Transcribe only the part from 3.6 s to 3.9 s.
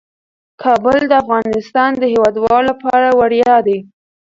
دی.